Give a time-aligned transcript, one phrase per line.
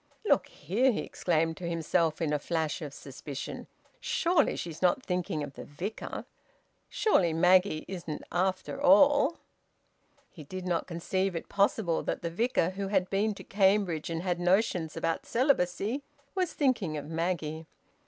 [0.25, 3.67] "Look here!" he exclaimed to himself, in a flash of suspicion.
[3.99, 6.25] "Surely she's not thinking of the Vicar!
[6.89, 9.37] Surely Maggie isn't after all!"
[10.31, 14.23] He did not conceive it possible that the Vicar, who had been to Cambridge and
[14.23, 16.01] had notions about celibacy,
[16.33, 17.67] was thinking of Maggie.